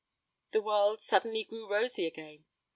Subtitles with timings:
[0.49, 2.45] The world suddenly grew rosy again.